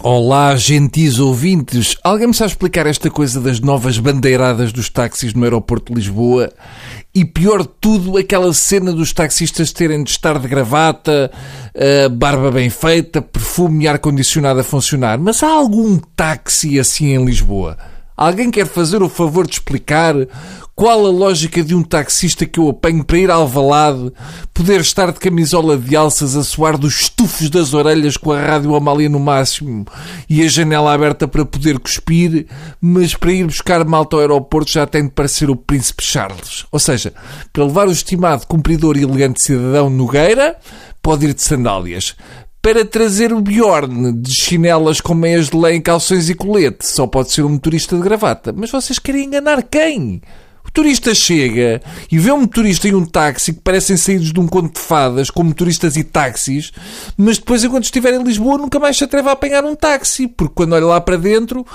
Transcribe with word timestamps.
Olá, 0.00 0.54
gentis 0.54 1.18
ouvintes. 1.18 1.96
Alguém 2.04 2.28
me 2.28 2.34
sabe 2.34 2.52
explicar 2.52 2.86
esta 2.86 3.10
coisa 3.10 3.40
das 3.40 3.58
novas 3.58 3.98
bandeiradas 3.98 4.72
dos 4.72 4.88
táxis 4.88 5.34
no 5.34 5.42
aeroporto 5.42 5.92
de 5.92 5.98
Lisboa? 5.98 6.52
E 7.12 7.24
pior 7.24 7.62
de 7.62 7.70
tudo, 7.80 8.16
aquela 8.16 8.54
cena 8.54 8.92
dos 8.92 9.12
taxistas 9.12 9.72
terem 9.72 10.04
de 10.04 10.10
estar 10.10 10.38
de 10.38 10.46
gravata, 10.46 11.32
uh, 11.74 12.08
barba 12.10 12.52
bem 12.52 12.70
feita, 12.70 13.20
perfume 13.20 13.84
e 13.84 13.88
ar-condicionado 13.88 14.60
a 14.60 14.64
funcionar. 14.64 15.18
Mas 15.18 15.42
há 15.42 15.48
algum 15.48 15.98
táxi 16.14 16.78
assim 16.78 17.12
em 17.16 17.24
Lisboa? 17.24 17.76
Alguém 18.18 18.50
quer 18.50 18.66
fazer 18.66 19.00
o 19.00 19.08
favor 19.08 19.46
de 19.46 19.52
explicar 19.52 20.12
qual 20.74 21.06
a 21.06 21.08
lógica 21.08 21.62
de 21.62 21.72
um 21.72 21.84
taxista 21.84 22.44
que 22.44 22.58
eu 22.58 22.68
apanho 22.68 23.04
para 23.04 23.16
ir 23.16 23.30
Alvalade, 23.30 24.12
poder 24.52 24.80
estar 24.80 25.12
de 25.12 25.20
camisola 25.20 25.76
de 25.76 25.94
alças 25.94 26.34
a 26.34 26.42
suar 26.42 26.76
dos 26.76 27.02
estufos 27.02 27.48
das 27.48 27.74
orelhas 27.74 28.16
com 28.16 28.32
a 28.32 28.40
rádio 28.40 28.74
Amália 28.74 29.08
no 29.08 29.20
máximo 29.20 29.86
e 30.28 30.42
a 30.42 30.48
janela 30.48 30.92
aberta 30.92 31.28
para 31.28 31.44
poder 31.44 31.78
cuspir, 31.78 32.48
mas 32.80 33.14
para 33.14 33.32
ir 33.32 33.44
buscar 33.44 33.84
malta 33.84 34.16
ao 34.16 34.20
aeroporto 34.20 34.72
já 34.72 34.84
tem 34.84 35.04
de 35.04 35.10
parecer 35.10 35.48
o 35.48 35.54
Príncipe 35.54 36.02
Charles. 36.02 36.66
Ou 36.72 36.80
seja, 36.80 37.14
para 37.52 37.64
levar 37.64 37.86
o 37.86 37.92
estimado 37.92 38.48
cumpridor 38.48 38.96
e 38.96 39.04
elegante 39.04 39.44
cidadão 39.44 39.88
Nogueira, 39.88 40.56
pode 41.00 41.24
ir 41.24 41.34
de 41.34 41.42
sandálias 41.42 42.16
para 42.68 42.84
trazer 42.84 43.32
o 43.32 43.40
Bjorn 43.40 44.12
de 44.12 44.30
chinelas 44.30 45.00
com 45.00 45.14
meias 45.14 45.48
de 45.48 45.56
lã 45.56 45.80
calções 45.80 46.28
e 46.28 46.34
colete. 46.34 46.86
Só 46.86 47.06
pode 47.06 47.32
ser 47.32 47.42
um 47.42 47.48
motorista 47.48 47.96
de 47.96 48.02
gravata. 48.02 48.52
Mas 48.54 48.70
vocês 48.70 48.98
querem 48.98 49.24
enganar 49.24 49.62
quem? 49.62 50.20
O 50.62 50.70
turista 50.70 51.14
chega 51.14 51.80
e 52.12 52.18
vê 52.18 52.30
um 52.30 52.42
motorista 52.42 52.86
e 52.86 52.94
um 52.94 53.06
táxi 53.06 53.54
que 53.54 53.60
parecem 53.62 53.96
saídos 53.96 54.34
de 54.34 54.38
um 54.38 54.46
conto 54.46 54.74
de 54.74 54.80
fadas, 54.80 55.30
com 55.30 55.42
motoristas 55.44 55.96
e 55.96 56.04
táxis, 56.04 56.70
mas 57.16 57.38
depois, 57.38 57.64
enquanto 57.64 57.84
estiver 57.84 58.12
em 58.12 58.22
Lisboa, 58.22 58.58
nunca 58.58 58.78
mais 58.78 58.98
se 58.98 59.04
atreve 59.04 59.30
a 59.30 59.32
apanhar 59.32 59.64
um 59.64 59.74
táxi, 59.74 60.28
porque 60.28 60.52
quando 60.54 60.74
olha 60.74 60.84
lá 60.84 61.00
para 61.00 61.16
dentro, 61.16 61.66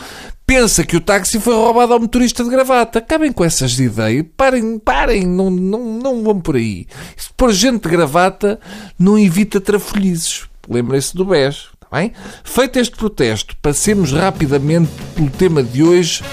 pensa 0.45 0.83
que 0.83 0.95
o 0.95 1.01
táxi 1.01 1.39
foi 1.39 1.55
roubado 1.55 1.93
ao 1.93 1.99
motorista 1.99 2.43
de 2.43 2.51
gravata. 2.51 2.99
Acabem 2.99 3.31
com 3.31 3.43
essas 3.43 3.79
ideias. 3.79 4.27
Parem, 4.37 4.77
parem, 4.77 5.25
não, 5.25 5.49
não, 5.49 5.83
não 5.97 6.23
vão 6.23 6.39
por 6.39 6.55
aí. 6.55 6.85
Se 7.17 7.29
pôr 7.35 7.51
gente 7.51 7.81
de 7.81 7.89
gravata, 7.89 8.59
não 8.99 9.17
evita 9.17 9.59
trafolhizes. 9.59 10.52
Lembrem-se 10.69 11.15
do 11.15 11.25
BES. 11.25 11.67
Está 11.73 11.87
bem? 11.91 12.13
Feito 12.43 12.79
este 12.79 12.95
protesto, 12.95 13.55
passemos 13.61 14.11
rapidamente 14.11 14.89
pelo 15.15 15.29
tema 15.29 15.61
de 15.61 15.83
hoje 15.83 16.23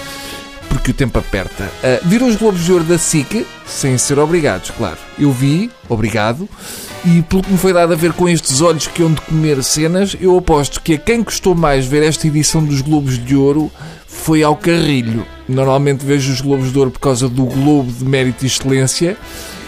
porque 0.69 0.93
o 0.93 0.95
tempo 0.95 1.19
aperta. 1.19 1.65
Uh, 1.65 2.09
viram 2.09 2.29
os 2.29 2.37
Globos 2.37 2.65
de 2.65 2.73
Ouro 2.73 2.85
da 2.85 2.97
SIC? 2.97 3.47
Sem 3.67 3.99
ser 3.99 4.19
obrigados, 4.19 4.71
claro. 4.71 4.99
Eu 5.19 5.33
vi, 5.33 5.71
obrigado. 5.89 6.49
E 7.05 7.23
pelo 7.23 7.43
que 7.43 7.51
me 7.51 7.59
foi 7.59 7.73
dado 7.73 7.93
a 7.93 7.97
ver 7.97 8.13
com 8.13 8.29
estes 8.29 8.61
olhos 8.61 8.87
que 8.87 9.03
hão 9.03 9.13
de 9.13 9.21
comer 9.23 9.63
cenas, 9.65 10.17
eu 10.21 10.37
aposto 10.39 10.81
que 10.81 10.95
a 10.95 10.99
quem 10.99 11.23
gostou 11.23 11.55
mais 11.55 11.87
ver 11.87 12.03
esta 12.03 12.27
edição 12.27 12.63
dos 12.65 12.81
Globos 12.81 13.19
de 13.19 13.35
Ouro 13.35 13.71
foi 14.07 14.43
ao 14.43 14.55
Carrilho. 14.55 15.27
Normalmente 15.49 16.05
vejo 16.05 16.33
os 16.33 16.41
Globos 16.41 16.73
de 16.73 16.79
Ouro 16.79 16.91
por 16.91 17.01
causa 17.01 17.29
do 17.29 17.45
Globo 17.47 17.91
de 17.91 18.05
Mérito 18.05 18.45
e 18.45 18.47
Excelência 18.47 19.17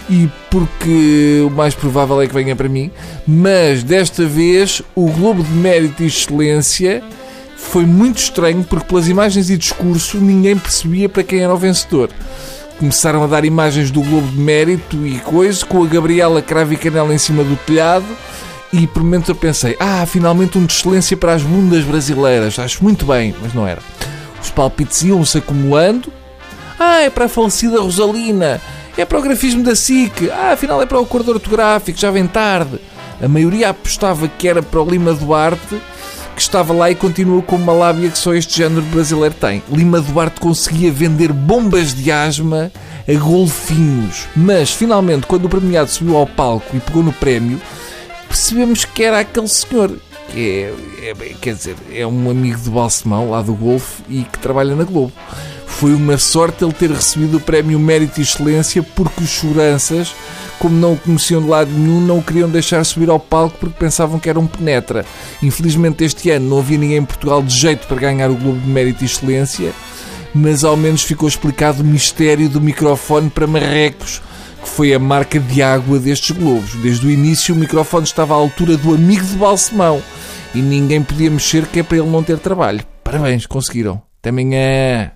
e 0.08 0.28
porque 0.50 1.42
o 1.46 1.50
mais 1.50 1.74
provável 1.74 2.20
é 2.20 2.26
que 2.26 2.34
venha 2.34 2.54
para 2.54 2.68
mim, 2.68 2.90
mas 3.26 3.82
desta 3.82 4.26
vez 4.26 4.82
o 4.94 5.10
Globo 5.10 5.42
de 5.42 5.50
Mérito 5.50 6.02
e 6.02 6.06
Excelência 6.06 7.02
foi 7.56 7.86
muito 7.86 8.18
estranho 8.18 8.64
porque, 8.64 8.86
pelas 8.86 9.08
imagens 9.08 9.48
e 9.48 9.56
discurso, 9.56 10.18
ninguém 10.18 10.58
percebia 10.58 11.08
para 11.08 11.22
quem 11.22 11.40
era 11.40 11.54
o 11.54 11.56
vencedor. 11.56 12.10
Começaram 12.78 13.22
a 13.22 13.26
dar 13.26 13.44
imagens 13.44 13.90
do 13.90 14.02
Globo 14.02 14.26
de 14.28 14.38
Mérito 14.38 15.06
e 15.06 15.18
coisa, 15.20 15.64
com 15.64 15.82
a 15.82 15.86
Gabriela 15.86 16.42
Cravo 16.42 16.72
e 16.72 16.76
Canela 16.76 17.14
em 17.14 17.18
cima 17.18 17.44
do 17.44 17.56
telhado, 17.56 18.04
e 18.72 18.86
por 18.86 19.02
momentos 19.02 19.28
eu 19.28 19.34
pensei: 19.34 19.76
ah, 19.78 20.04
finalmente 20.06 20.58
um 20.58 20.66
de 20.66 20.72
excelência 20.72 21.16
para 21.16 21.34
as 21.34 21.42
bundas 21.42 21.84
brasileiras, 21.84 22.58
acho 22.58 22.82
muito 22.82 23.06
bem, 23.06 23.34
mas 23.40 23.54
não 23.54 23.66
era. 23.66 23.80
Os 24.42 24.50
palpites 24.50 25.02
iam-se 25.02 25.38
acumulando. 25.38 26.12
Ah, 26.78 27.02
é 27.02 27.10
para 27.10 27.26
a 27.26 27.28
falecida 27.28 27.80
Rosalina, 27.80 28.60
é 28.96 29.04
para 29.04 29.18
o 29.18 29.22
grafismo 29.22 29.62
da 29.62 29.76
SIC, 29.76 30.30
ah, 30.30 30.52
afinal 30.52 30.82
é 30.82 30.86
para 30.86 30.98
o 30.98 31.04
acordo 31.04 31.30
ortográfico, 31.30 31.98
já 31.98 32.10
vem 32.10 32.26
tarde. 32.26 32.80
A 33.22 33.28
maioria 33.28 33.70
apostava 33.70 34.26
que 34.26 34.48
era 34.48 34.62
para 34.62 34.82
o 34.82 34.90
Lima 34.90 35.14
Duarte 35.14 35.80
que 36.34 36.40
estava 36.40 36.72
lá 36.72 36.90
e 36.90 36.94
continua 36.94 37.42
com 37.42 37.56
uma 37.56 37.72
lábia 37.72 38.10
que 38.10 38.18
só 38.18 38.34
este 38.34 38.58
género 38.58 38.82
brasileiro 38.86 39.34
tem. 39.34 39.62
Lima 39.70 40.00
Duarte 40.00 40.40
conseguia 40.40 40.90
vender 40.90 41.32
bombas 41.32 41.94
de 41.94 42.10
asma 42.10 42.72
a 43.08 43.12
golfinhos. 43.18 44.26
Mas, 44.34 44.70
finalmente, 44.70 45.26
quando 45.26 45.44
o 45.44 45.48
premiado 45.48 45.90
subiu 45.90 46.16
ao 46.16 46.26
palco 46.26 46.74
e 46.74 46.80
pegou 46.80 47.02
no 47.02 47.12
prémio, 47.12 47.60
percebemos 48.28 48.84
que 48.84 49.02
era 49.02 49.20
aquele 49.20 49.48
senhor. 49.48 49.92
É, 50.34 50.72
é, 51.02 51.14
quer 51.40 51.54
dizer, 51.54 51.76
é 51.92 52.06
um 52.06 52.30
amigo 52.30 52.58
de 52.58 52.70
Balsemão, 52.70 53.30
lá 53.30 53.42
do 53.42 53.54
Golfe, 53.54 54.02
e 54.08 54.24
que 54.24 54.38
trabalha 54.38 54.74
na 54.74 54.84
Globo. 54.84 55.12
Foi 55.66 55.94
uma 55.94 56.16
sorte 56.18 56.64
ele 56.64 56.72
ter 56.72 56.90
recebido 56.90 57.38
o 57.38 57.40
prémio 57.40 57.78
Mérito 57.78 58.20
e 58.20 58.22
Excelência 58.22 58.82
porque 58.82 59.24
os 59.24 59.30
seguranças 59.30 60.14
como 60.62 60.76
não 60.76 60.92
o 60.92 60.96
conheciam 60.96 61.42
de 61.42 61.48
lado 61.48 61.72
nenhum, 61.72 62.00
não 62.00 62.18
o 62.18 62.22
queriam 62.22 62.48
deixar 62.48 62.84
subir 62.84 63.10
ao 63.10 63.18
palco 63.18 63.58
porque 63.58 63.74
pensavam 63.76 64.20
que 64.20 64.30
era 64.30 64.38
um 64.38 64.46
penetra. 64.46 65.04
Infelizmente, 65.42 66.04
este 66.04 66.30
ano 66.30 66.50
não 66.50 66.58
havia 66.60 66.78
ninguém 66.78 66.98
em 66.98 67.04
Portugal 67.04 67.42
de 67.42 67.52
jeito 67.52 67.88
para 67.88 67.96
ganhar 67.96 68.30
o 68.30 68.36
Globo 68.36 68.60
de 68.60 68.68
Mérito 68.68 69.02
e 69.02 69.06
Excelência, 69.06 69.72
mas 70.32 70.62
ao 70.62 70.76
menos 70.76 71.02
ficou 71.02 71.28
explicado 71.28 71.82
o 71.82 71.84
mistério 71.84 72.48
do 72.48 72.60
microfone 72.60 73.28
para 73.28 73.44
marrecos, 73.44 74.22
que 74.62 74.68
foi 74.68 74.94
a 74.94 75.00
marca 75.00 75.40
de 75.40 75.60
água 75.60 75.98
destes 75.98 76.30
globos. 76.30 76.76
Desde 76.76 77.08
o 77.08 77.10
início, 77.10 77.56
o 77.56 77.58
microfone 77.58 78.04
estava 78.04 78.32
à 78.32 78.36
altura 78.36 78.76
do 78.76 78.94
amigo 78.94 79.24
de 79.24 79.34
Balsemão 79.34 80.00
e 80.54 80.60
ninguém 80.60 81.02
podia 81.02 81.30
mexer, 81.30 81.66
que 81.66 81.80
é 81.80 81.82
para 81.82 81.98
ele 81.98 82.08
não 82.08 82.22
ter 82.22 82.38
trabalho. 82.38 82.84
Parabéns, 83.02 83.46
conseguiram. 83.46 84.02
Até 84.20 84.30
amanhã. 84.30 85.12